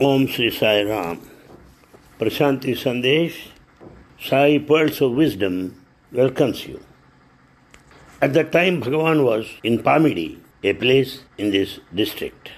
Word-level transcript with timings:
Om 0.00 0.26
Sri 0.26 0.50
Sai 0.50 0.84
Ram. 0.84 1.20
Prashanti 2.18 2.74
Sandesh, 2.74 3.48
Sai 4.18 4.58
Pearls 4.58 5.00
of 5.02 5.12
Wisdom 5.12 5.84
welcomes 6.10 6.66
you. 6.66 6.80
At 8.20 8.32
that 8.32 8.52
time, 8.52 8.80
Bhagavan 8.80 9.22
was 9.22 9.46
in 9.62 9.80
Pamidi, 9.80 10.38
a 10.64 10.72
place 10.72 11.20
in 11.36 11.50
this 11.50 11.78
district. 11.94 12.52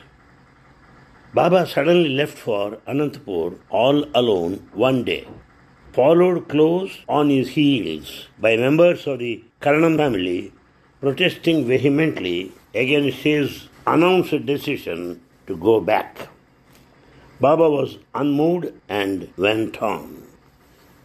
Baba 1.34 1.66
suddenly 1.66 2.10
left 2.10 2.38
for 2.38 2.76
Anantapur 2.86 3.58
all 3.68 4.04
alone 4.14 4.68
one 4.72 5.02
day, 5.02 5.26
followed 5.92 6.48
close 6.48 6.98
on 7.08 7.30
his 7.30 7.48
heels 7.48 8.28
by 8.38 8.56
members 8.56 9.06
of 9.08 9.18
the 9.18 9.42
Karanam 9.60 9.96
family 9.96 10.52
protesting 11.00 11.66
vehemently 11.66 12.52
against 12.74 13.18
his 13.18 13.68
announced 13.86 14.46
decision 14.46 15.20
to 15.46 15.56
go 15.56 15.80
back. 15.80 16.28
Baba 17.44 17.68
was 17.68 17.98
unmoved 18.14 18.72
and 18.88 19.28
went 19.36 19.82
on. 19.82 20.26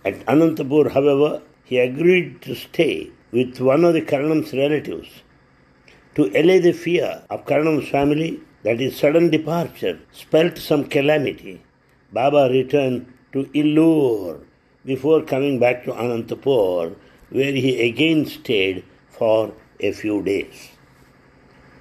At 0.06 0.26
Anantapur, 0.26 0.92
however, 0.92 1.42
he 1.66 1.80
agreed 1.80 2.42
to 2.44 2.56
stay 2.56 3.10
with 3.34 3.60
one 3.60 3.84
of 3.84 3.94
the 3.94 4.02
Karanam's 4.02 4.54
relatives 4.54 5.10
to 6.16 6.32
allay 6.40 6.60
the 6.60 6.72
fear 6.72 7.24
of 7.30 7.46
Karanam's 7.46 7.90
family 7.90 8.40
that 8.64 8.80
his 8.80 8.96
sudden 8.96 9.30
departure 9.30 10.00
spelt 10.14 10.58
some 10.58 10.86
calamity. 10.86 11.62
Baba 12.14 12.48
returned 12.50 13.12
to 13.34 13.50
Illur 13.54 14.40
before 14.86 15.22
coming 15.24 15.60
back 15.60 15.84
to 15.84 15.92
Anantapur, 15.92 16.96
where 17.32 17.52
he 17.52 17.72
again 17.90 18.26
stayed 18.26 18.86
for 19.10 19.52
a 19.82 19.92
few 19.92 20.24
days. 20.24 20.70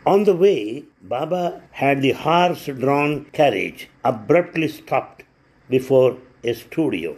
On 0.08 0.24
the 0.24 0.34
way, 0.34 0.84
Baba 1.02 1.60
had 1.70 2.00
the 2.00 2.12
horse 2.12 2.64
drawn 2.64 3.26
carriage 3.38 3.90
abruptly 4.02 4.68
stopped 4.68 5.24
before 5.68 6.16
a 6.42 6.54
studio. 6.54 7.16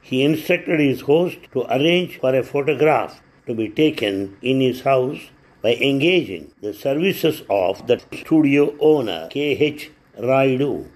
He 0.00 0.22
instructed 0.24 0.80
his 0.80 1.02
host 1.02 1.36
to 1.52 1.66
arrange 1.70 2.18
for 2.20 2.34
a 2.34 2.42
photograph 2.42 3.20
to 3.46 3.54
be 3.54 3.68
taken 3.68 4.38
in 4.40 4.62
his 4.62 4.80
house 4.80 5.20
by 5.60 5.74
engaging 5.74 6.52
the 6.62 6.72
services 6.72 7.42
of 7.50 7.86
the 7.86 8.00
studio 8.22 8.74
owner 8.80 9.28
K.H. 9.30 9.90
Raidu, 10.18 10.86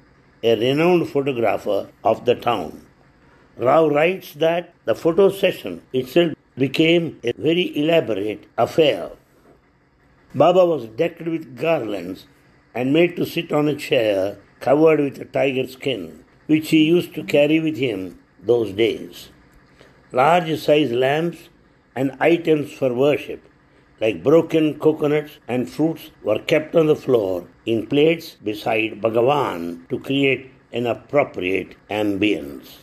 a 0.43 0.57
renowned 0.59 1.11
photographer 1.11 1.91
of 2.03 2.25
the 2.25 2.37
town. 2.37 2.87
Rao 3.59 3.89
writes 3.89 4.33
that 4.47 4.73
the 4.87 4.95
photo 4.95 5.29
session 5.29 5.83
itself 5.93 6.33
became 6.57 7.21
a 7.23 7.35
very 7.37 7.77
elaborate 7.77 8.45
affair. 8.57 9.11
Baba 10.37 10.67
was 10.67 10.85
decked 10.89 11.23
with 11.23 11.57
garlands 11.57 12.27
and 12.75 12.93
made 12.93 13.17
to 13.17 13.25
sit 13.25 13.53
on 13.53 13.69
a 13.69 13.75
chair 13.75 14.37
covered 14.61 15.01
with 15.01 15.19
a 15.19 15.25
tiger 15.25 15.67
skin, 15.67 16.25
which 16.45 16.69
he 16.69 16.85
used 16.85 17.15
to 17.15 17.25
carry 17.25 17.59
with 17.59 17.79
him 17.79 18.19
those 18.43 18.73
days. 18.73 19.31
Large 20.13 20.59
sized 20.59 20.93
lamps 20.93 21.49
and 21.95 22.15
items 22.21 22.71
for 22.71 22.93
worship, 22.93 23.49
like 23.99 24.23
broken 24.23 24.79
coconuts 24.79 25.39
and 25.49 25.71
fruits, 25.71 26.11
were 26.23 26.39
kept 26.41 26.77
on 26.77 26.87
the 26.87 26.97
floor 26.97 27.49
in 27.65 27.87
plates 27.87 28.37
beside 28.45 29.01
Bhagavan 29.01 29.89
to 29.89 29.99
create 29.99 30.51
an 30.71 30.87
appropriate 30.87 31.77
ambience. 31.89 32.81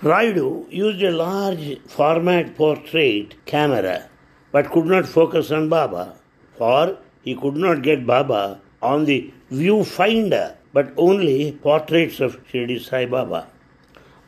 Raidu 0.00 0.70
used 0.70 1.02
a 1.02 1.10
large 1.10 1.80
format 1.88 2.54
portrait 2.54 3.34
camera 3.46 4.08
but 4.52 4.70
could 4.70 4.86
not 4.86 5.06
focus 5.06 5.50
on 5.50 5.68
Baba, 5.68 6.19
for 6.60 6.98
he 7.22 7.34
could 7.34 7.56
not 7.56 7.82
get 7.82 8.06
Baba 8.06 8.60
on 8.82 9.06
the 9.06 9.32
viewfinder 9.50 10.56
but 10.72 10.92
only 10.96 11.52
portraits 11.52 12.20
of 12.20 12.36
Shirdi 12.48 12.78
Sai 12.78 13.06
Baba. 13.06 13.48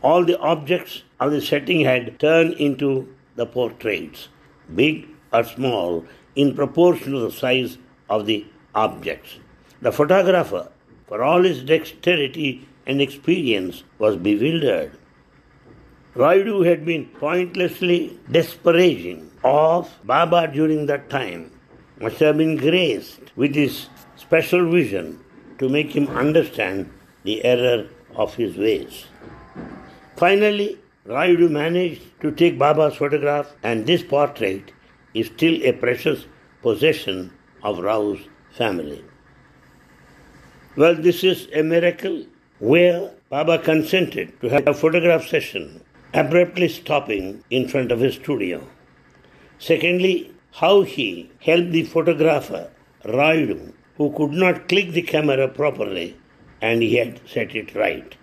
All 0.02 0.24
the 0.24 0.38
objects 0.38 1.02
of 1.20 1.30
the 1.30 1.40
setting 1.40 1.82
had 1.82 2.18
turned 2.18 2.54
into 2.54 3.14
the 3.36 3.46
portraits, 3.46 4.28
big 4.74 5.06
or 5.32 5.44
small, 5.44 6.04
in 6.34 6.54
proportion 6.56 7.12
to 7.12 7.20
the 7.20 7.30
size 7.30 7.78
of 8.08 8.26
the 8.26 8.44
objects. 8.74 9.38
The 9.80 9.92
photographer, 9.92 10.72
for 11.06 11.22
all 11.22 11.42
his 11.42 11.62
dexterity 11.62 12.66
and 12.86 13.00
experience, 13.00 13.84
was 13.98 14.16
bewildered. 14.16 14.98
Raidu 16.16 16.66
had 16.66 16.84
been 16.84 17.06
pointlessly 17.06 18.18
disparaging 18.30 19.30
of 19.44 19.96
Baba 20.04 20.48
during 20.52 20.86
that 20.86 21.08
time, 21.08 21.51
must 22.02 22.18
have 22.18 22.36
been 22.36 22.56
graced 22.56 23.20
with 23.36 23.54
his 23.54 23.86
special 24.16 24.68
vision 24.70 25.18
to 25.58 25.68
make 25.68 25.94
him 25.94 26.08
understand 26.08 26.92
the 27.22 27.44
error 27.44 27.86
of 28.16 28.34
his 28.34 28.56
ways. 28.56 29.04
Finally, 30.16 30.78
Raidu 31.06 31.48
managed 31.48 32.02
to 32.20 32.32
take 32.32 32.58
Baba's 32.58 32.96
photograph, 32.96 33.54
and 33.62 33.86
this 33.86 34.02
portrait 34.02 34.72
is 35.14 35.26
still 35.28 35.62
a 35.62 35.72
precious 35.72 36.26
possession 36.62 37.32
of 37.62 37.78
Rao's 37.78 38.20
family. 38.52 39.04
Well, 40.76 40.94
this 40.94 41.22
is 41.22 41.48
a 41.54 41.62
miracle 41.62 42.24
where 42.58 43.10
Baba 43.28 43.58
consented 43.58 44.40
to 44.40 44.48
have 44.48 44.66
a 44.66 44.74
photograph 44.74 45.26
session, 45.26 45.82
abruptly 46.14 46.68
stopping 46.68 47.44
in 47.50 47.68
front 47.68 47.92
of 47.92 48.00
his 48.00 48.14
studio. 48.14 48.66
Secondly, 49.58 50.32
how 50.52 50.82
he 50.82 51.30
helped 51.40 51.72
the 51.72 51.82
photographer, 51.82 52.70
Raidu, 53.04 53.72
who 53.96 54.12
could 54.12 54.32
not 54.32 54.68
click 54.68 54.92
the 54.92 55.02
camera 55.02 55.48
properly, 55.48 56.16
and 56.60 56.82
he 56.82 56.96
had 56.96 57.20
set 57.26 57.54
it 57.54 57.74
right. 57.74 58.16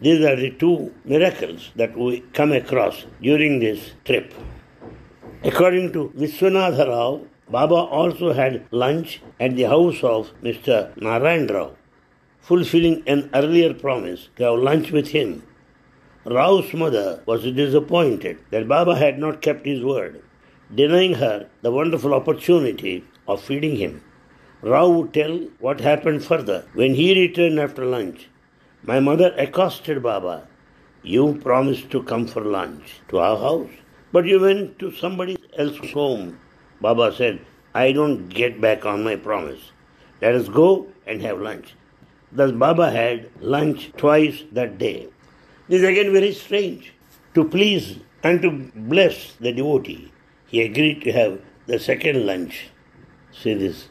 These 0.00 0.24
are 0.24 0.36
the 0.36 0.50
two 0.50 0.94
miracles 1.04 1.70
that 1.76 1.96
we 1.96 2.20
come 2.32 2.52
across 2.52 3.06
during 3.20 3.58
this 3.60 3.92
trip. 4.04 4.32
According 5.42 5.92
to 5.92 6.12
Viswanatha 6.16 6.88
Rao, 6.88 7.22
Baba 7.50 7.74
also 7.74 8.32
had 8.32 8.64
lunch 8.70 9.20
at 9.38 9.56
the 9.56 9.64
house 9.64 10.02
of 10.02 10.30
Mr. 10.42 10.96
Narayan 10.96 11.46
Rao, 11.48 11.76
fulfilling 12.40 13.02
an 13.06 13.30
earlier 13.34 13.74
promise 13.74 14.28
to 14.36 14.44
have 14.44 14.58
lunch 14.58 14.90
with 14.90 15.08
him. 15.08 15.42
Rao's 16.24 16.72
mother 16.74 17.22
was 17.26 17.42
disappointed 17.42 18.38
that 18.50 18.68
Baba 18.68 18.96
had 18.96 19.18
not 19.18 19.40
kept 19.42 19.64
his 19.66 19.82
word, 19.82 20.22
denying 20.74 21.14
her 21.14 21.48
the 21.62 21.70
wonderful 21.70 22.14
opportunity 22.14 23.04
of 23.26 23.42
feeding 23.42 23.76
him. 23.76 24.02
Rao 24.60 24.88
would 24.88 25.14
tell 25.14 25.38
what 25.60 25.80
happened 25.80 26.24
further 26.24 26.66
when 26.74 26.94
he 26.94 27.18
returned 27.18 27.60
after 27.60 27.84
lunch. 27.84 28.28
My 28.82 29.00
mother 29.00 29.34
accosted 29.38 30.02
Baba. 30.02 30.46
You 31.02 31.38
promised 31.42 31.90
to 31.90 32.02
come 32.02 32.26
for 32.26 32.42
lunch 32.42 33.00
to 33.08 33.18
our 33.18 33.38
house, 33.38 33.70
but 34.12 34.26
you 34.26 34.40
went 34.40 34.78
to 34.80 34.92
somebody 34.92 35.36
else's 35.56 35.92
home. 35.92 36.38
Baba 36.80 37.14
said, 37.14 37.40
I 37.74 37.92
don't 37.92 38.28
get 38.28 38.60
back 38.60 38.84
on 38.84 39.04
my 39.04 39.16
promise. 39.16 39.72
Let 40.20 40.34
us 40.34 40.48
go 40.48 40.88
and 41.06 41.22
have 41.22 41.40
lunch. 41.40 41.74
Thus, 42.32 42.52
Baba 42.52 42.90
had 42.90 43.30
lunch 43.40 43.92
twice 43.96 44.42
that 44.52 44.78
day. 44.78 45.08
This 45.68 45.82
is 45.82 45.88
again 45.88 46.12
very 46.12 46.32
strange. 46.32 46.92
To 47.34 47.44
please 47.44 47.98
and 48.22 48.42
to 48.42 48.50
bless 48.74 49.34
the 49.34 49.52
devotee, 49.52 50.12
he 50.48 50.62
agreed 50.62 51.02
to 51.02 51.12
have 51.12 51.40
the 51.66 51.78
second 51.78 52.26
lunch. 52.26 52.70
See 53.32 53.54
this. 53.54 53.88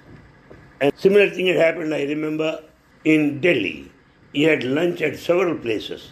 And 0.82 0.92
similar 0.96 1.30
thing 1.30 1.48
had 1.48 1.58
happened, 1.58 1.94
I 1.94 2.04
remember, 2.04 2.64
in 3.04 3.40
Delhi. 3.40 3.92
He 4.34 4.44
had 4.44 4.64
lunch 4.64 5.02
at 5.02 5.18
several 5.18 5.58
places. 5.58 6.12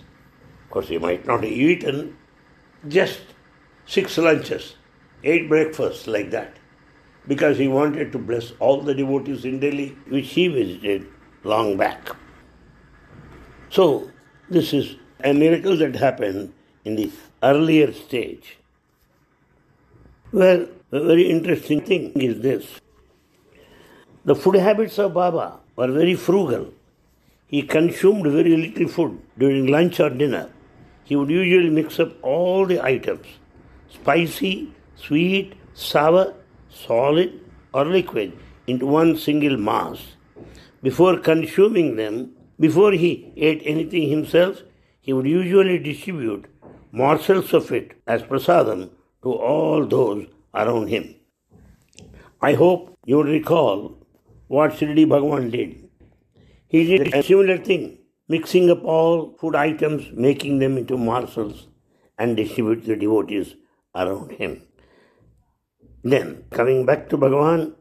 Of 0.64 0.70
course, 0.70 0.88
he 0.88 0.98
might 0.98 1.26
not 1.26 1.44
have 1.44 1.52
eaten 1.52 2.18
just 2.88 3.22
six 3.86 4.18
lunches, 4.18 4.76
eight 5.24 5.50
breakfasts 5.50 6.08
like 6.08 6.32
that, 6.32 6.58
because 7.28 7.58
he 7.58 7.68
wanted 7.68 8.12
to 8.12 8.20
bless 8.20 8.52
all 8.60 8.82
the 8.82 8.94
devotees 8.94 9.46
in 9.46 9.60
Delhi, 9.60 9.98
which 10.08 10.30
he 10.30 10.48
visited 10.48 11.08
long 11.44 11.78
back. 11.78 12.10
So, 13.70 14.12
this 14.50 14.74
is 14.74 14.96
a 15.24 15.34
miracle 15.34 15.76
that 15.78 15.96
happened 15.96 16.54
in 16.84 16.96
the 16.96 17.12
earlier 17.42 17.92
stage. 17.92 18.58
Well, 20.36 20.68
a 20.92 21.00
very 21.00 21.30
interesting 21.30 21.80
thing 21.80 22.12
is 22.16 22.42
this. 22.42 22.82
The 24.26 24.36
food 24.36 24.56
habits 24.56 25.00
of 25.00 25.14
Baba 25.14 25.60
were 25.78 25.90
very 25.90 26.16
frugal. 26.16 26.74
He 27.48 27.62
consumed 27.62 28.26
very 28.28 28.58
little 28.58 28.90
food 28.90 29.18
during 29.38 29.68
lunch 29.68 30.02
or 30.02 30.10
dinner. 30.10 30.50
He 31.06 31.16
would 31.16 31.30
usually 31.30 31.70
mix 31.70 32.02
up 32.02 32.22
all 32.22 32.66
the 32.66 32.84
items 32.84 33.28
spicy, 33.88 34.74
sweet, 34.98 35.54
sour, 35.74 36.34
solid, 36.70 37.40
or 37.74 37.86
liquid 37.86 38.38
into 38.68 38.86
one 38.88 39.16
single 39.16 39.56
mass. 39.56 40.18
Before 40.84 41.18
consuming 41.18 41.96
them, 41.96 42.32
before 42.60 42.92
he 42.92 43.32
ate 43.38 43.62
anything 43.64 44.10
himself, 44.10 44.64
he 45.00 45.14
would 45.14 45.28
usually 45.28 45.80
distribute 45.80 46.48
morsels 46.92 47.54
of 47.54 47.72
it 47.72 47.94
as 48.06 48.22
prasadam 48.24 48.90
to 49.26 49.34
all 49.34 49.86
those 49.86 50.28
around 50.54 50.88
him. 50.88 51.16
I 52.42 52.54
hope 52.54 52.98
you 53.06 53.22
recall 53.24 53.98
what 54.48 54.72
Shirdi 54.72 55.06
Bhagavan 55.14 55.52
did. 55.52 55.90
He 56.68 56.86
did 56.86 57.14
a 57.14 57.24
similar 57.24 57.58
thing 57.58 57.98
mixing 58.28 58.70
up 58.70 58.84
all 58.84 59.36
food 59.40 59.56
items, 59.56 60.12
making 60.14 60.60
them 60.60 60.78
into 60.78 60.98
morsels, 60.98 61.68
and 62.20 62.38
distribute 62.38 62.86
the 62.86 62.96
devotees 62.96 63.56
around 63.96 64.32
him. 64.32 64.62
Then, 66.04 66.46
coming 66.52 66.86
back 66.86 67.10
to 67.10 67.18
Bhagavan, 67.18 67.74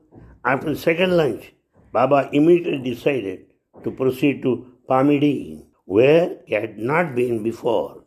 after 0.45 0.71
the 0.71 0.79
second 0.79 1.17
lunch, 1.17 1.53
Baba 1.93 2.31
immediately 2.33 2.91
decided 2.91 3.47
to 3.83 3.91
proceed 3.91 4.43
to 4.43 4.67
Pamidi, 4.89 5.65
where 5.85 6.39
he 6.47 6.55
had 6.55 6.79
not 6.79 7.15
been 7.15 7.43
before. 7.43 8.05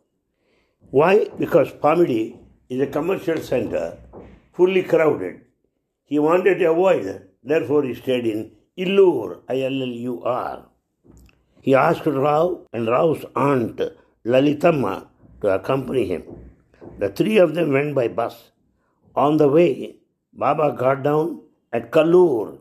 Why? 0.89 1.27
Because 1.37 1.71
Pamidi 1.71 2.39
is 2.69 2.81
a 2.81 2.87
commercial 2.87 3.37
center, 3.37 3.97
fully 4.53 4.83
crowded. 4.83 5.41
He 6.03 6.19
wanted 6.19 6.59
to 6.59 6.71
avoid 6.71 7.27
therefore 7.43 7.83
he 7.83 7.93
stayed 7.95 8.25
in 8.25 8.51
Illur, 8.77 9.39
I-L-L-U-R. 9.49 10.65
He 11.61 11.73
asked 11.75 12.05
Rao 12.05 12.61
and 12.73 12.87
Rao's 12.87 13.25
aunt 13.35 13.81
Lalitamma 14.25 15.07
to 15.41 15.47
accompany 15.55 16.05
him. 16.05 16.23
The 16.99 17.09
three 17.09 17.37
of 17.37 17.55
them 17.55 17.73
went 17.73 17.95
by 17.95 18.07
bus. 18.07 18.51
On 19.15 19.37
the 19.37 19.47
way, 19.47 19.97
Baba 20.33 20.75
got 20.77 21.03
down 21.03 21.41
at 21.73 21.91
Kallur, 21.91 22.59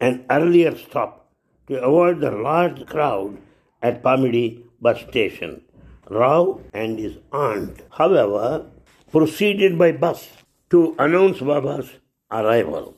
an 0.00 0.24
earlier 0.30 0.76
stop, 0.76 1.30
to 1.68 1.82
avoid 1.82 2.20
the 2.20 2.30
large 2.30 2.86
crowd 2.86 3.38
at 3.82 4.02
Pamidi 4.02 4.62
bus 4.80 5.00
station. 5.08 5.62
Rao 6.10 6.60
and 6.72 6.98
his 6.98 7.16
aunt, 7.32 7.80
however, 7.90 8.66
proceeded 9.14 9.78
by 9.78 9.92
bus 9.92 10.28
to 10.68 10.96
announce 10.98 11.38
Baba's 11.38 11.88
arrival. 12.32 12.96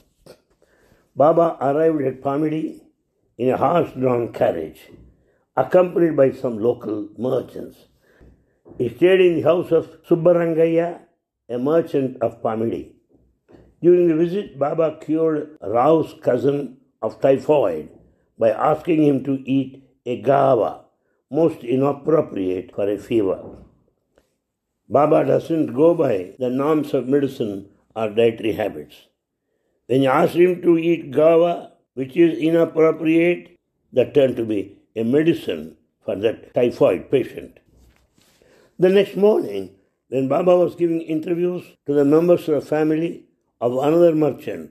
Baba 1.14 1.58
arrived 1.60 2.00
at 2.06 2.22
Pamidi 2.22 2.80
in 3.36 3.50
a 3.50 3.56
horse-drawn 3.58 4.32
carriage, 4.32 4.80
accompanied 5.54 6.16
by 6.16 6.32
some 6.32 6.58
local 6.58 7.10
merchants. 7.18 7.76
He 8.78 8.88
stayed 8.88 9.20
in 9.20 9.34
the 9.36 9.42
house 9.42 9.70
of 9.72 9.90
Subbarangaya, 10.08 11.00
a 11.50 11.58
merchant 11.58 12.16
of 12.22 12.42
Pamidi. 12.42 12.92
During 13.82 14.08
the 14.08 14.16
visit, 14.16 14.58
Baba 14.58 14.98
cured 14.98 15.58
Rao's 15.60 16.14
cousin 16.22 16.78
of 17.02 17.20
typhoid 17.20 17.90
by 18.38 18.52
asking 18.52 19.04
him 19.04 19.22
to 19.24 19.34
eat 19.44 19.84
a 20.06 20.22
guava, 20.22 20.86
most 21.30 21.62
inappropriate 21.62 22.74
for 22.74 22.88
a 22.88 22.96
fever. 22.96 23.65
Baba 24.88 25.24
doesn't 25.24 25.74
go 25.74 25.94
by 25.94 26.34
the 26.38 26.48
norms 26.48 26.94
of 26.94 27.08
medicine 27.08 27.68
or 27.94 28.10
dietary 28.10 28.52
habits. 28.52 28.94
When 29.86 30.02
you 30.02 30.08
ask 30.08 30.34
him 30.34 30.62
to 30.62 30.78
eat 30.78 31.10
guava, 31.10 31.72
which 31.94 32.16
is 32.16 32.38
inappropriate, 32.38 33.58
that 33.92 34.14
turned 34.14 34.36
to 34.36 34.44
be 34.44 34.78
a 34.94 35.02
medicine 35.02 35.76
for 36.04 36.16
that 36.16 36.54
typhoid 36.54 37.10
patient. 37.10 37.58
The 38.78 38.90
next 38.90 39.16
morning, 39.16 39.70
when 40.08 40.28
Baba 40.28 40.56
was 40.56 40.76
giving 40.76 41.00
interviews 41.00 41.64
to 41.86 41.94
the 41.94 42.04
members 42.04 42.48
of 42.48 42.54
the 42.54 42.60
family 42.60 43.24
of 43.60 43.72
another 43.72 44.14
merchant, 44.14 44.70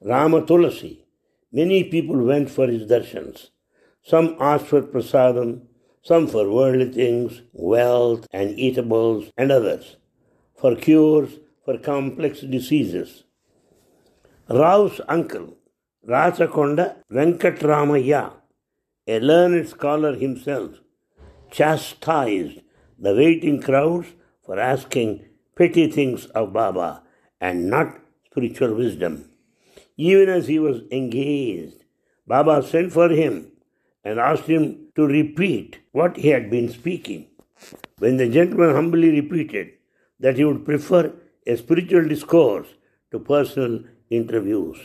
Rama 0.00 0.42
Tulasi, 0.42 1.04
many 1.52 1.84
people 1.84 2.16
went 2.24 2.50
for 2.50 2.66
his 2.66 2.88
darshans. 2.90 3.50
Some 4.02 4.36
asked 4.40 4.66
for 4.66 4.82
prasadam, 4.82 5.66
some 6.02 6.26
for 6.26 6.50
worldly 6.50 6.90
things, 6.90 7.42
wealth 7.52 8.26
and 8.32 8.58
eatables, 8.58 9.30
and 9.36 9.52
others 9.52 9.96
for 10.60 10.74
cures 10.76 11.38
for 11.64 11.78
complex 11.78 12.40
diseases. 12.40 13.24
Rao's 14.48 15.00
uncle, 15.08 15.56
Rachakonda 16.06 16.96
Venkatramaya, 17.10 18.32
a 19.06 19.20
learned 19.20 19.68
scholar 19.68 20.14
himself, 20.14 20.72
chastised 21.50 22.60
the 22.98 23.14
waiting 23.14 23.62
crowds 23.62 24.08
for 24.44 24.58
asking 24.58 25.24
petty 25.56 25.90
things 25.90 26.26
of 26.26 26.52
Baba 26.52 27.02
and 27.40 27.70
not 27.70 27.98
spiritual 28.26 28.74
wisdom. 28.74 29.30
Even 29.96 30.28
as 30.28 30.46
he 30.46 30.58
was 30.58 30.82
engaged, 30.90 31.84
Baba 32.26 32.62
sent 32.62 32.92
for 32.92 33.08
him 33.08 33.52
and 34.04 34.18
asked 34.18 34.44
him 34.44 34.88
to 35.00 35.06
repeat 35.06 35.78
what 35.92 36.16
he 36.18 36.28
had 36.28 36.50
been 36.50 36.68
speaking. 36.68 37.26
When 37.98 38.18
the 38.18 38.28
gentleman 38.28 38.74
humbly 38.74 39.10
repeated 39.20 39.70
that 40.18 40.36
he 40.36 40.44
would 40.44 40.64
prefer 40.66 41.12
a 41.46 41.56
spiritual 41.56 42.06
discourse 42.06 42.68
to 43.10 43.18
personal 43.18 43.84
interviews, 44.10 44.76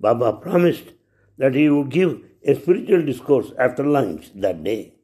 Baba 0.00 0.32
promised 0.34 0.92
that 1.38 1.54
he 1.54 1.68
would 1.68 1.90
give 1.90 2.20
a 2.46 2.54
spiritual 2.54 3.04
discourse 3.04 3.52
after 3.58 3.82
lunch 3.82 4.30
that 4.36 4.62
day. 4.62 4.94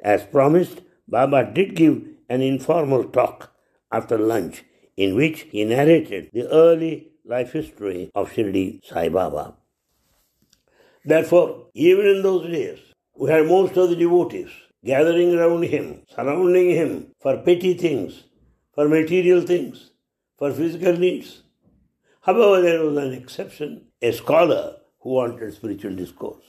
As 0.00 0.22
promised, 0.24 0.82
Baba 1.08 1.50
did 1.52 1.74
give 1.74 2.02
an 2.28 2.40
informal 2.40 3.04
talk 3.04 3.52
after 3.90 4.16
lunch 4.16 4.64
in 4.96 5.16
which 5.16 5.40
he 5.50 5.64
narrated 5.64 6.30
the 6.32 6.48
early 6.48 7.08
life 7.24 7.52
history 7.52 8.10
of 8.14 8.32
Shirdi 8.32 8.80
Sai 8.84 9.08
Baba. 9.08 9.54
Therefore, 11.04 11.66
even 11.74 12.06
in 12.06 12.22
those 12.22 12.46
days, 12.50 12.78
we 13.16 13.30
had 13.30 13.46
most 13.46 13.76
of 13.76 13.90
the 13.90 13.96
devotees 13.96 14.50
gathering 14.84 15.34
around 15.34 15.62
him, 15.62 16.02
surrounding 16.14 16.70
him 16.70 17.06
for 17.20 17.36
petty 17.38 17.74
things, 17.74 18.24
for 18.74 18.88
material 18.88 19.40
things, 19.40 19.90
for 20.38 20.52
physical 20.52 20.96
needs. 20.96 21.42
However, 22.22 22.60
there 22.60 22.84
was 22.84 22.96
an 22.96 23.12
exception, 23.12 23.86
a 24.02 24.12
scholar 24.12 24.76
who 25.00 25.10
wanted 25.10 25.54
spiritual 25.54 25.94
discourse. 25.94 26.44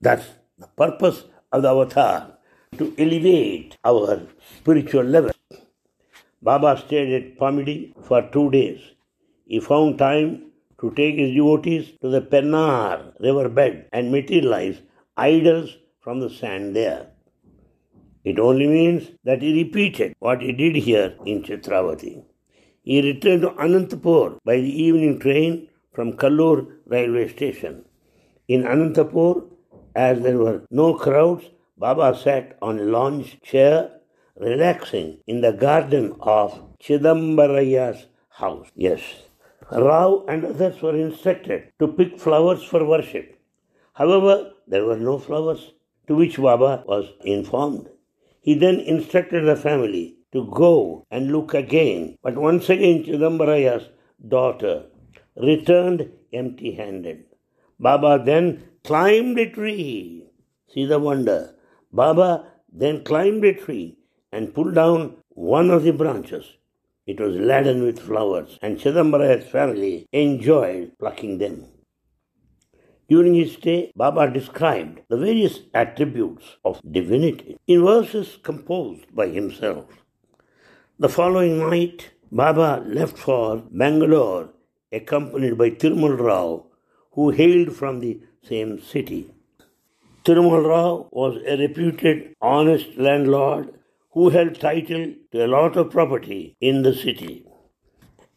That's 0.00 0.26
the 0.58 0.66
purpose 0.66 1.24
of 1.52 1.62
the 1.62 1.70
avatar 1.70 2.38
to 2.78 2.94
elevate 2.98 3.76
our 3.84 4.26
spiritual 4.58 5.04
level. 5.04 5.32
Baba 6.42 6.82
stayed 6.84 7.12
at 7.12 7.38
Pamidi 7.38 7.92
for 8.04 8.22
two 8.32 8.50
days. 8.50 8.80
He 9.46 9.60
found 9.60 9.98
time 9.98 10.52
to 10.80 10.90
take 10.92 11.16
his 11.16 11.34
devotees 11.34 11.92
to 12.00 12.08
the 12.08 12.22
Pennar 12.22 13.12
riverbed 13.20 13.86
and 13.92 14.10
materialize 14.10 14.80
idols 15.28 15.76
from 16.00 16.20
the 16.20 16.30
sand 16.30 16.74
there. 16.74 17.08
It 18.24 18.38
only 18.38 18.66
means 18.66 19.08
that 19.24 19.42
he 19.42 19.62
repeated 19.62 20.14
what 20.18 20.42
he 20.42 20.52
did 20.52 20.76
here 20.76 21.14
in 21.24 21.42
Chitravati. 21.42 22.24
He 22.82 23.00
returned 23.02 23.42
to 23.42 23.50
Anantapur 23.50 24.38
by 24.44 24.56
the 24.56 24.82
evening 24.82 25.18
train 25.18 25.68
from 25.92 26.14
Kallur 26.14 26.66
railway 26.86 27.28
station. 27.28 27.84
In 28.48 28.62
Anantapur, 28.62 29.44
as 29.94 30.20
there 30.20 30.38
were 30.38 30.62
no 30.70 30.94
crowds, 30.94 31.44
Baba 31.76 32.16
sat 32.16 32.56
on 32.60 32.78
a 32.78 32.84
lounge 32.84 33.40
chair, 33.42 33.90
relaxing 34.38 35.18
in 35.26 35.40
the 35.40 35.52
garden 35.52 36.14
of 36.20 36.78
Chidambaraya's 36.78 38.06
house. 38.28 38.68
Yes, 38.74 39.02
Rao 39.72 40.24
and 40.28 40.44
others 40.44 40.80
were 40.82 40.96
instructed 40.96 41.72
to 41.78 41.88
pick 41.88 42.18
flowers 42.18 42.62
for 42.62 42.84
worship. 42.84 43.38
However, 43.94 44.52
there 44.70 44.84
were 44.84 44.96
no 44.96 45.18
flowers, 45.18 45.72
to 46.06 46.14
which 46.14 46.36
Baba 46.36 46.84
was 46.86 47.06
informed. 47.24 47.88
He 48.40 48.54
then 48.54 48.78
instructed 48.80 49.44
the 49.44 49.56
family 49.56 50.16
to 50.32 50.48
go 50.50 51.04
and 51.10 51.32
look 51.32 51.54
again, 51.54 52.16
but 52.22 52.36
once 52.36 52.68
again 52.70 53.04
Chidambaraya's 53.04 53.88
daughter 54.26 54.86
returned 55.36 56.10
empty 56.32 56.72
handed. 56.72 57.24
Baba 57.78 58.22
then 58.24 58.64
climbed 58.84 59.38
a 59.38 59.50
tree. 59.50 60.24
See 60.72 60.86
the 60.86 61.00
wonder. 61.00 61.54
Baba 61.92 62.46
then 62.72 63.02
climbed 63.02 63.44
a 63.44 63.54
tree 63.54 63.98
and 64.30 64.54
pulled 64.54 64.76
down 64.76 65.16
one 65.30 65.70
of 65.70 65.82
the 65.82 65.92
branches. 65.92 66.44
It 67.06 67.18
was 67.18 67.34
laden 67.34 67.82
with 67.82 67.98
flowers, 67.98 68.56
and 68.62 68.78
Chidambaraya's 68.78 69.48
family 69.48 70.06
enjoyed 70.12 70.92
plucking 71.00 71.38
them. 71.38 71.66
During 73.10 73.34
his 73.34 73.54
stay, 73.54 73.90
Baba 73.96 74.30
described 74.30 75.00
the 75.08 75.16
various 75.16 75.62
attributes 75.74 76.44
of 76.64 76.80
divinity 76.88 77.58
in 77.66 77.84
verses 77.84 78.38
composed 78.40 79.12
by 79.12 79.26
himself. 79.26 79.86
The 81.00 81.08
following 81.08 81.58
night, 81.58 82.10
Baba 82.30 82.84
left 82.86 83.18
for 83.18 83.64
Bangalore, 83.72 84.50
accompanied 84.92 85.58
by 85.58 85.70
Tirumal 85.70 86.20
Rao, 86.20 86.66
who 87.14 87.30
hailed 87.30 87.74
from 87.74 87.98
the 87.98 88.20
same 88.44 88.80
city. 88.80 89.34
Tirumal 90.24 90.64
Rao 90.64 91.08
was 91.10 91.42
a 91.44 91.56
reputed, 91.56 92.36
honest 92.40 92.96
landlord 92.96 93.74
who 94.12 94.28
held 94.28 94.60
title 94.60 95.14
to 95.32 95.44
a 95.44 95.48
lot 95.48 95.76
of 95.76 95.90
property 95.90 96.56
in 96.60 96.82
the 96.82 96.94
city. 96.94 97.44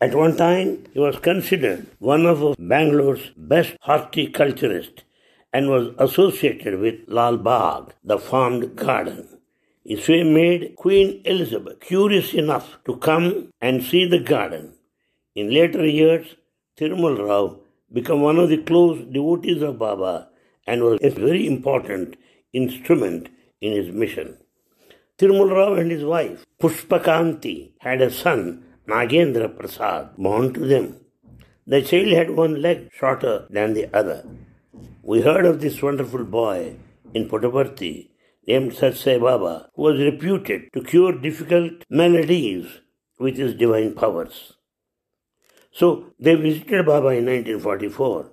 At 0.04 0.16
one 0.16 0.36
time, 0.36 0.84
he 0.94 1.00
was 1.00 1.18
considered 1.20 1.88
one 2.00 2.26
of 2.26 2.58
Bangalore's 2.60 3.32
best 3.38 3.78
horticulturists 3.80 5.04
and 5.54 5.70
was 5.70 5.96
associated 5.98 6.78
with 6.82 7.08
Lal 7.08 7.38
Bagh, 7.38 7.94
the 8.04 8.20
farmed 8.20 8.76
garden. 8.76 9.30
His 9.86 10.02
fame 10.02 10.34
made 10.34 10.76
Queen 10.76 11.22
Elizabeth 11.24 11.80
curious 11.80 12.34
enough 12.34 12.80
to 12.84 12.98
come 12.98 13.54
and 13.62 13.82
see 13.82 14.06
the 14.06 14.20
garden. 14.20 14.74
In 15.36 15.54
later 15.54 15.86
years, 15.86 16.36
Tirumal 16.76 17.26
Rao 17.26 17.60
became 17.90 18.20
one 18.20 18.40
of 18.40 18.50
the 18.50 18.58
close 18.58 19.00
devotees 19.10 19.62
of 19.62 19.80
Baba 19.80 20.28
and 20.68 20.84
was 20.84 21.00
a 21.02 21.12
very 21.12 21.48
important 21.48 22.18
instrument 22.52 23.30
in 23.62 23.72
his 23.72 23.90
mission. 23.96 24.36
Tirumala 25.18 25.56
Rao 25.56 25.74
and 25.76 25.92
his 25.92 26.04
wife, 26.04 26.46
Pushpakanti, 26.60 27.72
had 27.80 28.02
a 28.02 28.12
son, 28.12 28.66
Nagendra 28.86 29.48
Prasad, 29.48 30.18
born 30.18 30.54
to 30.54 30.60
them. 30.60 31.00
The 31.66 31.82
child 31.82 32.08
had 32.08 32.32
one 32.32 32.62
leg 32.62 32.90
shorter 32.94 33.48
than 33.50 33.74
the 33.74 33.88
other. 33.96 34.26
We 35.02 35.22
heard 35.22 35.46
of 35.46 35.62
this 35.62 35.82
wonderful 35.82 36.26
boy 36.26 36.76
in 37.14 37.30
Puttaparthi 37.30 38.10
named 38.46 38.74
Sathya 38.74 38.98
Sai 38.98 39.18
Baba, 39.20 39.70
who 39.76 39.84
was 39.84 40.00
reputed 40.00 40.64
to 40.74 40.84
cure 40.84 41.14
difficult 41.18 41.86
maladies 41.90 42.68
with 43.18 43.38
his 43.38 43.56
divine 43.56 43.94
powers. 43.94 44.54
So 45.72 46.08
they 46.20 46.36
visited 46.36 46.86
Baba 46.86 47.08
in 47.20 47.26
1944. 47.26 48.32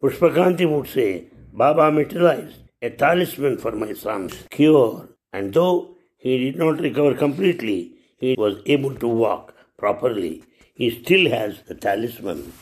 Pushpakanti 0.00 0.70
would 0.70 0.88
say, 0.88 1.30
Baba 1.52 1.90
materialized 1.90 2.60
a 2.80 2.90
talisman 2.90 3.58
for 3.58 3.72
my 3.72 3.92
son's 3.92 4.44
cure, 4.50 5.08
and 5.32 5.52
though 5.52 5.96
he 6.16 6.38
did 6.38 6.56
not 6.56 6.78
recover 6.78 7.14
completely, 7.16 7.97
he 8.18 8.34
was 8.38 8.60
able 8.66 8.94
to 8.96 9.08
walk 9.08 9.54
properly. 9.76 10.42
He 10.74 10.90
still 10.90 11.28
has 11.30 11.62
the 11.62 11.74
talisman. 11.74 12.52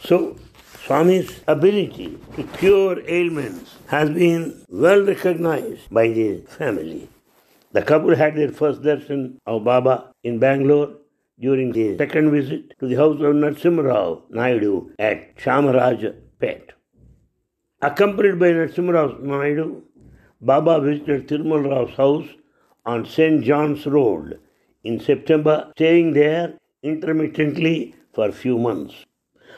So, 0.00 0.36
Swami's 0.84 1.40
ability 1.48 2.18
to 2.36 2.44
cure 2.58 3.00
ailments 3.08 3.74
has 3.88 4.10
been 4.10 4.64
well 4.68 5.02
recognized 5.02 5.90
by 5.90 6.08
the 6.08 6.42
family. 6.58 7.08
The 7.72 7.82
couple 7.82 8.14
had 8.14 8.36
their 8.36 8.52
first 8.52 8.82
darshan 8.82 9.38
of 9.46 9.64
Baba 9.64 10.12
in 10.22 10.38
Bangalore 10.38 10.94
during 11.38 11.72
the 11.72 11.96
second 11.98 12.30
visit 12.30 12.78
to 12.78 12.86
the 12.86 12.94
house 12.94 13.16
of 13.16 13.34
Narasimha 13.34 14.22
Naidu 14.30 14.92
at 14.98 15.36
Chamaraj 15.36 16.14
Pet. 16.38 16.70
Accompanied 17.82 18.38
by 18.38 18.50
Narasimha 18.52 19.20
Naidu, 19.20 19.82
Baba 20.40 20.80
visited 20.80 21.28
Tirumala 21.28 21.68
Rao's 21.68 21.96
house 21.96 22.28
on 22.84 23.04
St. 23.04 23.42
John's 23.44 23.84
Road 23.86 24.38
in 24.88 25.00
September, 25.00 25.56
staying 25.74 26.12
there 26.12 26.54
intermittently 26.82 27.94
for 28.14 28.28
a 28.28 28.38
few 28.44 28.56
months. 28.58 28.94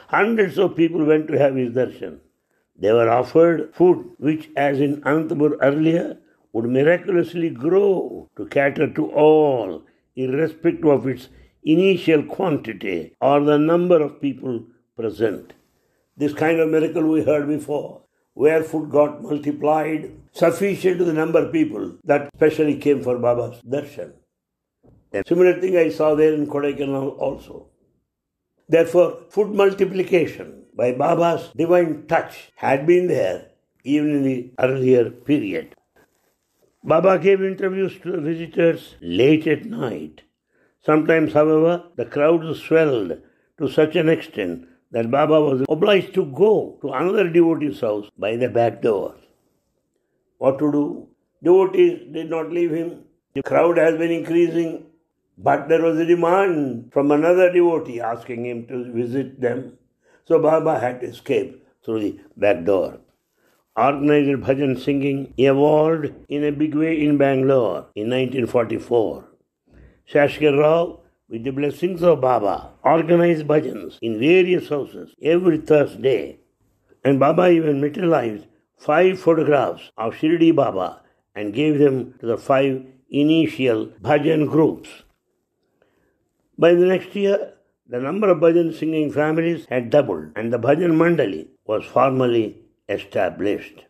Hundreds 0.07 0.57
of 0.57 0.75
people 0.75 1.03
went 1.05 1.27
to 1.27 1.37
have 1.37 1.55
his 1.55 1.71
darshan. 1.77 2.15
They 2.81 2.91
were 2.91 3.09
offered 3.09 3.75
food 3.75 3.99
which, 4.17 4.49
as 4.55 4.79
in 4.79 5.01
Anantapur 5.01 5.57
earlier, 5.61 6.17
would 6.53 6.65
miraculously 6.65 7.49
grow 7.49 8.27
to 8.37 8.45
cater 8.47 8.87
to 8.97 9.05
all, 9.11 9.83
irrespective 10.15 10.91
of 10.95 11.07
its 11.07 11.29
initial 11.63 12.23
quantity 12.23 13.13
or 13.21 13.37
the 13.41 13.57
number 13.57 14.01
of 14.01 14.21
people 14.21 14.63
present. 14.95 15.53
This 16.17 16.33
kind 16.33 16.59
of 16.59 16.69
miracle 16.69 17.03
we 17.03 17.23
heard 17.23 17.47
before, 17.47 18.01
where 18.33 18.63
food 18.63 18.89
got 18.89 19.21
multiplied 19.21 20.11
sufficient 20.31 20.97
to 20.99 21.05
the 21.05 21.13
number 21.13 21.45
of 21.45 21.51
people 21.51 21.97
that 22.03 22.29
specially 22.35 22.77
came 22.77 23.03
for 23.03 23.17
Baba's 23.19 23.61
darshan. 23.75 24.13
Similar 25.25 25.59
thing 25.59 25.75
I 25.77 25.89
saw 25.89 26.13
there 26.15 26.33
in 26.33 26.47
Kodaikanal 26.47 27.17
also. 27.17 27.67
Therefore, 28.67 29.23
food 29.29 29.55
multiplication 29.55 30.65
by 30.75 30.91
Baba's 30.91 31.49
divine 31.55 32.05
touch 32.07 32.51
had 32.55 32.85
been 32.85 33.07
there 33.07 33.47
even 33.83 34.09
in 34.17 34.23
the 34.23 34.51
earlier 34.59 35.09
period. 35.09 35.75
Baba 36.83 37.17
gave 37.17 37.41
interviews 37.41 37.97
to 38.03 38.21
visitors 38.21 38.95
late 39.01 39.47
at 39.47 39.65
night. 39.65 40.21
Sometimes, 40.81 41.33
however, 41.33 41.83
the 41.95 42.05
crowds 42.05 42.61
swelled 42.61 43.17
to 43.57 43.67
such 43.67 43.95
an 43.95 44.09
extent 44.09 44.67
that 44.91 45.11
Baba 45.11 45.41
was 45.41 45.65
obliged 45.67 46.13
to 46.13 46.25
go 46.25 46.77
to 46.81 46.91
another 46.91 47.27
devotee's 47.27 47.81
house 47.81 48.07
by 48.17 48.35
the 48.35 48.47
back 48.47 48.81
door. 48.81 49.15
What 50.37 50.59
to 50.59 50.71
do? 50.71 51.07
Devotees 51.43 52.13
did 52.13 52.29
not 52.29 52.51
leave 52.51 52.71
him. 52.71 53.03
The 53.33 53.43
crowd 53.43 53.77
has 53.77 53.97
been 53.97 54.11
increasing 54.11 54.85
but 55.41 55.69
there 55.69 55.81
was 55.81 55.97
a 55.97 56.05
demand 56.05 56.91
from 56.91 57.11
another 57.11 57.51
devotee 57.51 58.01
asking 58.01 58.45
him 58.45 58.65
to 58.67 58.91
visit 58.91 59.39
them. 59.39 59.77
So 60.25 60.37
Baba 60.39 60.79
had 60.79 60.99
to 60.99 61.07
escape 61.07 61.65
through 61.83 61.99
the 62.01 62.19
back 62.35 62.65
door. 62.65 62.99
Organized 63.77 64.41
bhajan 64.43 64.77
singing 64.77 65.33
evolved 65.37 66.11
in 66.27 66.43
a 66.43 66.51
big 66.51 66.75
way 66.75 67.01
in 67.01 67.17
Bangalore 67.17 67.87
in 67.95 68.09
1944. 68.09 69.29
Shashkar 70.13 70.59
Rao, 70.59 70.99
with 71.29 71.45
the 71.45 71.51
blessings 71.51 72.03
of 72.03 72.19
Baba, 72.19 72.71
organized 72.83 73.47
bhajans 73.47 73.97
in 74.01 74.19
various 74.19 74.67
houses 74.67 75.15
every 75.21 75.59
Thursday. 75.59 76.39
And 77.05 77.17
Baba 77.17 77.49
even 77.49 77.79
materialized 77.79 78.47
five 78.77 79.17
photographs 79.17 79.89
of 79.97 80.15
Shirdi 80.15 80.53
Baba 80.53 81.01
and 81.33 81.53
gave 81.53 81.79
them 81.79 82.15
to 82.19 82.25
the 82.25 82.37
five 82.37 82.85
initial 83.09 83.87
bhajan 84.01 84.49
groups. 84.49 84.89
By 86.63 86.73
the 86.73 86.87
next 86.87 87.15
year, 87.15 87.53
the 87.87 88.01
number 88.01 88.29
of 88.29 88.39
bhajan 88.39 88.77
singing 88.77 89.13
families 89.13 89.65
had 89.69 89.89
doubled 89.89 90.33
and 90.35 90.51
the 90.51 90.59
bhajan 90.59 90.91
mandali 91.01 91.47
was 91.65 91.85
formally 91.85 92.57
established. 92.89 93.85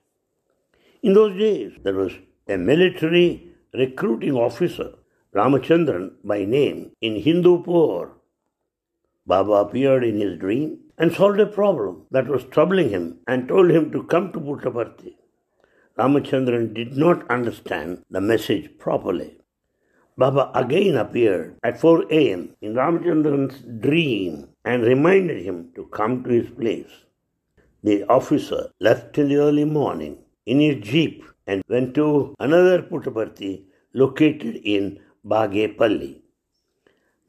In 1.01 1.13
those 1.13 1.35
days, 1.39 1.71
there 1.81 1.95
was 1.95 2.13
a 2.47 2.57
military 2.57 3.47
recruiting 3.73 4.35
officer, 4.35 4.91
Ramachandran 5.33 6.11
by 6.23 6.45
name, 6.45 6.91
in 7.01 7.15
Hindupur. 7.15 8.11
Baba 9.25 9.53
appeared 9.53 10.03
in 10.03 10.19
his 10.19 10.37
dream 10.37 10.77
and 10.95 11.11
solved 11.11 11.39
a 11.39 11.47
problem 11.47 12.03
that 12.11 12.27
was 12.27 12.43
troubling 12.43 12.89
him 12.89 13.17
and 13.27 13.47
told 13.47 13.71
him 13.71 13.91
to 13.91 14.03
come 14.03 14.31
to 14.31 14.39
Puttaparthi. 14.39 15.15
Ramachandran 15.97 16.75
did 16.75 16.95
not 16.95 17.27
understand 17.31 18.03
the 18.11 18.21
message 18.21 18.69
properly. 18.77 19.38
Baba 20.21 20.51
again 20.53 20.97
appeared 20.97 21.55
at 21.63 21.79
4 21.79 22.11
a.m. 22.11 22.41
in 22.61 22.73
Ramachandran's 22.73 23.59
dream 23.85 24.49
and 24.65 24.83
reminded 24.83 25.41
him 25.45 25.69
to 25.75 25.85
come 25.97 26.23
to 26.23 26.29
his 26.29 26.49
place. 26.49 26.93
The 27.83 28.03
officer 28.17 28.63
left 28.81 29.13
the 29.13 29.37
early 29.37 29.63
morning 29.63 30.17
in 30.45 30.59
his 30.59 30.83
jeep 30.83 31.23
and 31.47 31.63
went 31.69 31.93
to 31.95 32.35
another 32.37 32.81
Puttaparthi 32.81 33.63
located 33.93 34.57
in 34.75 34.99
Bagepalli. 35.25 36.19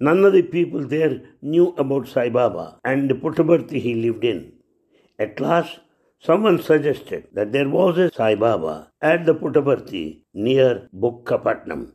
None 0.01 0.25
of 0.25 0.33
the 0.33 0.43
people 0.43 0.85
there 0.85 1.21
knew 1.41 1.69
about 1.79 2.09
Sai 2.09 2.29
Baba 2.29 2.81
and 2.85 3.09
the 3.09 3.15
Puttaparthi 3.15 3.81
he 3.81 3.95
lived 3.95 4.25
in. 4.25 4.53
At 5.17 5.39
last, 5.39 5.79
someone 6.19 6.61
suggested 6.61 7.29
that 7.35 7.53
there 7.53 7.69
was 7.69 7.99
a 7.99 8.13
Sai 8.13 8.35
Baba 8.35 8.91
at 9.01 9.27
the 9.27 9.35
Puttaparthi 9.37 10.23
near 10.35 10.89
Bukkapatnam. 10.93 11.93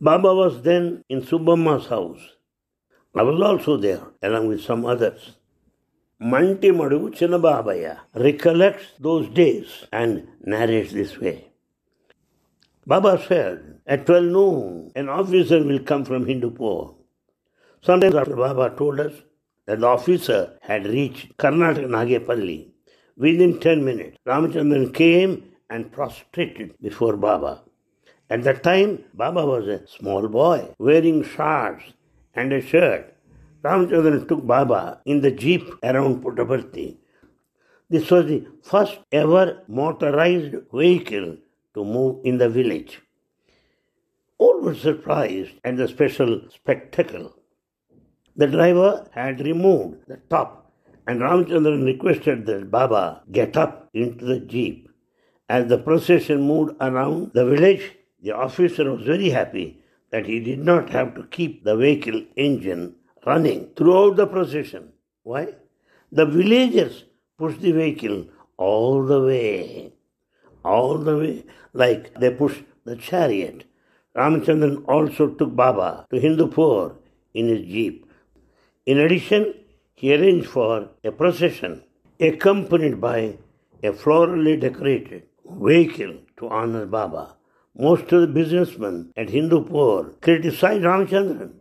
Baba 0.00 0.34
was 0.34 0.62
then 0.62 1.04
in 1.08 1.22
Subbamma's 1.22 1.86
house. 1.88 2.20
I 3.16 3.22
was 3.22 3.40
also 3.42 3.76
there, 3.78 4.02
along 4.22 4.48
with 4.48 4.62
some 4.62 4.86
others. 4.86 5.36
Manti 6.20 6.70
Madu 6.72 7.10
Chinnababaya 7.10 8.00
recollects 8.14 8.86
those 9.00 9.28
days 9.30 9.86
and 9.92 10.28
narrates 10.44 10.92
this 10.92 11.18
way. 11.18 11.50
Baba 12.86 13.22
said, 13.28 13.80
at 13.86 14.06
12 14.06 14.24
noon, 14.26 14.92
an 14.96 15.08
officer 15.08 15.62
will 15.64 15.80
come 15.80 16.04
from 16.04 16.26
Hindupur. 16.26 16.94
Sometimes 17.82 18.16
after 18.16 18.36
Baba 18.36 18.74
told 18.76 19.00
us 19.00 19.14
that 19.66 19.80
the 19.80 19.86
officer 19.86 20.58
had 20.62 20.86
reached 20.86 21.36
Karnataka 21.38 21.86
Nagepalli. 21.86 22.70
Within 23.16 23.60
10 23.60 23.84
minutes, 23.84 24.18
Ramachandran 24.26 24.94
came 24.94 25.44
and 25.70 25.92
prostrated 25.92 26.74
before 26.82 27.16
Baba. 27.16 27.62
At 28.30 28.42
that 28.44 28.62
time, 28.62 29.04
Baba 29.14 29.44
was 29.46 29.66
a 29.66 29.86
small 29.86 30.28
boy 30.28 30.74
wearing 30.78 31.22
shorts 31.22 31.84
and 32.34 32.52
a 32.52 32.60
shirt. 32.60 33.14
Ramachandran 33.62 34.28
took 34.28 34.46
Baba 34.46 35.00
in 35.06 35.22
the 35.22 35.30
jeep 35.30 35.64
around 35.82 36.22
Puttaparthi. 36.22 36.96
This 37.88 38.10
was 38.10 38.26
the 38.26 38.46
first 38.62 38.98
ever 39.10 39.62
motorized 39.66 40.54
vehicle 40.72 41.38
to 41.74 41.84
move 41.84 42.20
in 42.24 42.36
the 42.36 42.50
village. 42.50 43.00
All 44.36 44.60
were 44.60 44.74
surprised 44.74 45.52
at 45.64 45.78
the 45.78 45.88
special 45.88 46.42
spectacle. 46.50 47.34
The 48.36 48.46
driver 48.46 49.08
had 49.12 49.40
removed 49.40 50.06
the 50.06 50.18
top, 50.28 50.70
and 51.06 51.20
Ramachandran 51.20 51.84
requested 51.84 52.44
that 52.46 52.70
Baba 52.70 53.22
get 53.32 53.56
up 53.56 53.88
into 53.94 54.26
the 54.26 54.40
jeep. 54.40 54.90
As 55.48 55.66
the 55.66 55.78
procession 55.78 56.42
moved 56.42 56.76
around 56.80 57.32
the 57.32 57.46
village, 57.46 57.94
the 58.22 58.32
officer 58.32 58.90
was 58.92 59.02
very 59.02 59.30
happy 59.30 59.80
that 60.10 60.26
he 60.26 60.40
did 60.40 60.58
not 60.58 60.90
have 60.90 61.14
to 61.14 61.24
keep 61.24 61.64
the 61.64 61.76
vehicle 61.76 62.24
engine 62.36 62.94
running 63.26 63.68
throughout 63.76 64.16
the 64.16 64.26
procession. 64.26 64.92
Why? 65.22 65.54
The 66.10 66.26
villagers 66.26 67.04
pushed 67.36 67.60
the 67.60 67.72
vehicle 67.72 68.26
all 68.56 69.04
the 69.04 69.20
way, 69.22 69.92
all 70.64 70.98
the 70.98 71.16
way, 71.16 71.44
like 71.72 72.14
they 72.14 72.30
pushed 72.30 72.64
the 72.84 72.96
chariot. 72.96 73.64
Ramachandran 74.16 74.84
also 74.88 75.28
took 75.28 75.54
Baba 75.54 76.06
to 76.10 76.18
Hindupur 76.18 76.96
in 77.34 77.48
his 77.48 77.66
jeep. 77.66 78.10
In 78.86 78.98
addition, 78.98 79.54
he 79.94 80.14
arranged 80.14 80.48
for 80.48 80.88
a 81.04 81.12
procession 81.12 81.82
accompanied 82.18 83.00
by 83.00 83.38
a 83.82 83.92
florally 83.92 84.58
decorated 84.58 85.24
vehicle 85.44 86.14
to 86.38 86.48
honor 86.48 86.86
Baba. 86.86 87.36
Most 87.80 88.10
of 88.12 88.22
the 88.22 88.26
businessmen 88.26 89.12
at 89.16 89.28
Hindupur 89.28 90.20
criticized 90.20 90.82
Ramachandran 90.82 91.52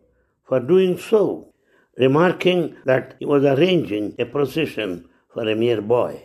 for 0.47 0.59
doing 0.59 0.97
so, 0.97 1.53
remarking 1.95 2.75
that 2.85 3.13
he 3.19 3.25
was 3.25 3.43
arranging 3.45 4.15
a 4.17 4.25
procession 4.25 5.07
for 5.31 5.47
a 5.47 5.53
mere 5.55 5.79
boy. 5.79 6.23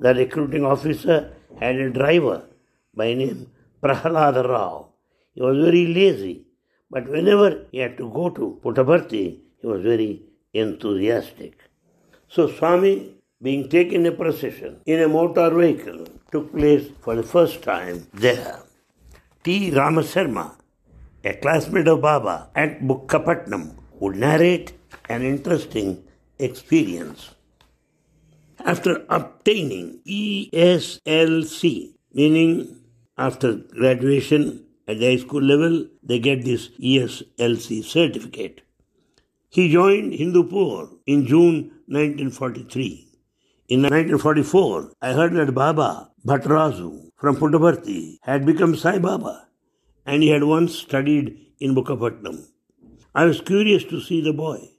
The 0.00 0.12
recruiting 0.12 0.64
officer 0.64 1.34
had 1.60 1.76
a 1.76 1.90
driver 1.90 2.48
by 2.96 3.14
name 3.14 3.46
Prahalada 3.80 4.42
Rao. 4.48 4.88
He 5.34 5.40
was 5.40 5.56
very 5.56 5.86
lazy, 5.86 6.46
but 6.90 7.08
whenever 7.08 7.66
he 7.70 7.78
had 7.78 7.96
to 7.98 8.10
go 8.10 8.28
to 8.28 8.58
Puttaparthi, 8.64 9.38
he 9.60 9.66
was 9.68 9.82
very 9.82 10.22
enthusiastic. 10.52 11.60
So 12.26 12.48
Swami, 12.48 13.14
being 13.40 13.68
taken 13.68 14.04
a 14.06 14.10
procession 14.10 14.80
in 14.84 15.00
a 15.00 15.06
motor 15.06 15.48
vehicle, 15.50 16.06
took 16.32 16.52
place 16.52 16.90
for 17.00 17.14
the 17.14 17.22
first 17.22 17.62
time 17.62 18.08
there. 18.14 18.62
T. 19.44 19.72
Ramasarma, 19.72 20.54
a 21.24 21.32
classmate 21.34 21.88
of 21.88 22.00
Baba 22.00 22.48
at 22.54 22.80
Bukkapatnam, 22.80 23.74
would 23.98 24.14
narrate 24.14 24.72
an 25.08 25.22
interesting 25.22 26.04
experience. 26.38 27.34
After 28.64 29.04
obtaining 29.08 29.98
ESLC, 30.06 31.94
meaning 32.12 32.82
after 33.18 33.54
graduation 33.56 34.64
at 34.86 35.00
the 35.00 35.06
high 35.10 35.22
school 35.24 35.42
level, 35.42 35.86
they 36.04 36.20
get 36.20 36.44
this 36.44 36.68
ESLC 36.80 37.82
certificate. 37.82 38.60
He 39.48 39.72
joined 39.72 40.12
Hindupur 40.12 40.98
in 41.04 41.26
June 41.26 41.72
1943. 41.86 43.08
In 43.68 43.82
1944, 43.82 44.92
I 45.02 45.12
heard 45.12 45.34
that 45.34 45.52
Baba 45.52 46.10
Bhattarazu 46.24 47.11
from 47.22 47.36
Puttaparthi 47.36 48.18
had 48.22 48.44
become 48.44 48.74
Sai 48.74 48.98
Baba 48.98 49.46
and 50.04 50.24
he 50.24 50.30
had 50.30 50.42
once 50.42 50.74
studied 50.76 51.38
in 51.60 51.72
Bukkapatnam. 51.72 52.48
I 53.14 53.26
was 53.26 53.40
curious 53.40 53.84
to 53.84 54.00
see 54.00 54.20
the 54.20 54.32
boy. 54.32 54.70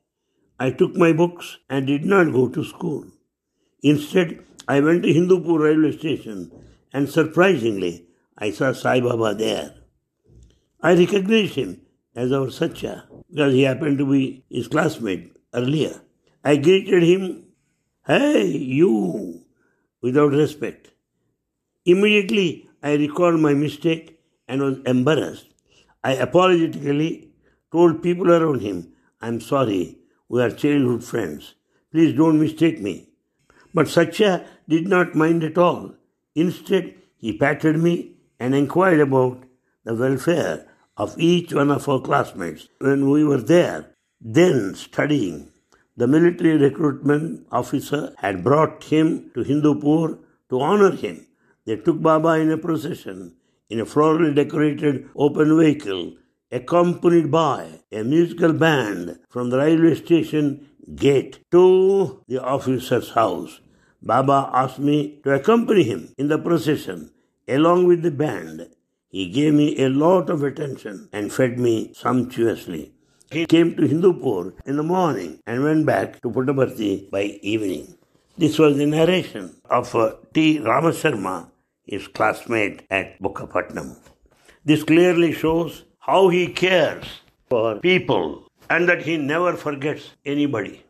I 0.59 0.71
took 0.71 0.93
my 0.93 1.13
books 1.13 1.59
and 1.69 1.87
did 1.87 2.03
not 2.03 2.33
go 2.33 2.49
to 2.49 2.65
school. 2.65 3.05
Instead, 3.81 4.43
I 4.67 4.81
went 4.81 5.03
to 5.03 5.13
Hindupur 5.13 5.57
railway 5.57 5.97
station 5.97 6.51
and 6.91 7.09
surprisingly, 7.09 8.07
I 8.37 8.51
saw 8.51 8.73
Sai 8.73 8.99
Baba 8.99 9.33
there. 9.33 9.75
I 10.81 10.95
recognized 10.95 11.55
him 11.55 11.79
as 12.13 12.33
our 12.33 12.51
Satya 12.51 13.05
because 13.29 13.53
he 13.53 13.61
happened 13.61 13.99
to 13.99 14.11
be 14.11 14.43
his 14.49 14.67
classmate 14.67 15.31
earlier. 15.53 16.01
I 16.43 16.57
greeted 16.57 17.03
him, 17.03 17.45
Hey, 18.05 18.47
you, 18.47 19.45
without 20.01 20.33
respect. 20.33 20.92
Immediately, 21.85 22.69
I 22.81 22.93
recalled 22.93 23.41
my 23.41 23.53
mistake 23.53 24.19
and 24.47 24.61
was 24.61 24.77
embarrassed. 24.85 25.47
I 26.03 26.13
apologetically 26.13 27.29
told 27.71 28.01
people 28.01 28.31
around 28.31 28.61
him, 28.61 28.93
I'm 29.21 29.41
sorry, 29.41 29.97
we 30.29 30.41
are 30.41 30.49
childhood 30.49 31.03
friends. 31.03 31.55
Please 31.91 32.15
don't 32.15 32.39
mistake 32.39 32.79
me. 32.79 33.09
But 33.73 33.89
Satya 33.89 34.45
did 34.69 34.87
not 34.87 35.15
mind 35.15 35.43
at 35.43 35.57
all. 35.57 35.95
Instead, 36.35 36.95
he 37.17 37.37
patted 37.37 37.77
me 37.77 38.15
and 38.39 38.55
inquired 38.55 39.01
about 39.01 39.43
the 39.83 39.93
welfare 39.93 40.65
of 40.95 41.19
each 41.19 41.53
one 41.53 41.71
of 41.71 41.89
our 41.89 41.99
classmates 41.99 42.69
when 42.79 43.09
we 43.09 43.23
were 43.25 43.41
there, 43.41 43.87
then 44.21 44.73
studying. 44.75 45.51
The 45.97 46.07
military 46.07 46.57
recruitment 46.57 47.45
officer 47.51 48.13
had 48.19 48.43
brought 48.43 48.85
him 48.85 49.31
to 49.33 49.43
Hindupur 49.43 50.19
to 50.49 50.61
honor 50.61 50.91
him. 50.91 51.25
They 51.65 51.77
took 51.77 52.01
Baba 52.01 52.33
in 52.39 52.51
a 52.51 52.57
procession 52.57 53.35
in 53.69 53.79
a 53.79 53.85
florally 53.85 54.35
decorated 54.35 55.09
open 55.15 55.57
vehicle, 55.57 56.13
accompanied 56.51 57.31
by 57.31 57.79
a 57.91 58.03
musical 58.03 58.53
band 58.53 59.19
from 59.29 59.49
the 59.49 59.57
railway 59.57 59.95
station 59.95 60.67
gate 60.95 61.39
to 61.51 62.23
the 62.27 62.43
officer's 62.43 63.11
house. 63.11 63.61
Baba 64.01 64.49
asked 64.53 64.79
me 64.79 65.19
to 65.23 65.33
accompany 65.33 65.83
him 65.83 66.13
in 66.17 66.27
the 66.27 66.37
procession 66.37 67.11
along 67.47 67.87
with 67.87 68.03
the 68.03 68.11
band 68.11 68.67
he 69.13 69.29
gave 69.29 69.53
me 69.53 69.77
a 69.77 69.89
lot 69.89 70.31
of 70.31 70.41
attention 70.41 71.07
and 71.13 71.31
fed 71.31 71.59
me 71.59 71.93
sumptuously. 71.93 72.93
He 73.29 73.45
came 73.45 73.75
to 73.75 73.83
Hindupur 73.83 74.53
in 74.65 74.75
the 74.75 74.81
morning 74.81 75.39
and 75.45 75.63
went 75.63 75.85
back 75.85 76.19
to 76.21 76.31
Puttaparthi 76.31 77.11
by 77.11 77.21
evening. 77.43 77.95
This 78.39 78.57
was 78.57 78.75
the 78.75 78.87
narration 78.87 79.55
of 79.69 79.93
uh, 79.93 80.15
T. 80.33 80.57
Ramasarma, 80.57 81.47
his 81.85 82.07
classmate 82.07 82.83
at 82.89 83.21
Bukkapatnam. 83.21 83.97
This 84.65 84.83
clearly 84.83 85.33
shows 85.33 85.85
how 85.99 86.29
he 86.29 86.47
cares 86.47 87.21
for 87.49 87.79
people 87.79 88.47
and 88.69 88.87
that 88.87 89.03
he 89.03 89.17
never 89.17 89.53
forgets 89.53 90.11
anybody. 90.25 90.83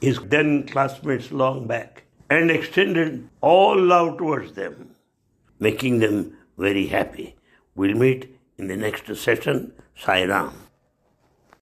His 0.00 0.18
then 0.18 0.66
classmates 0.66 1.32
long 1.32 1.66
back 1.66 2.04
and 2.28 2.50
extended 2.50 3.28
all 3.40 3.80
love 3.80 4.18
towards 4.18 4.52
them, 4.52 4.94
making 5.58 6.00
them 6.00 6.36
very 6.58 6.86
happy. 6.86 7.36
We'll 7.74 7.96
meet 7.96 8.34
in 8.58 8.68
the 8.68 8.76
next 8.76 9.14
session. 9.16 9.72
Sai 9.94 10.24
Ram. 10.24 10.61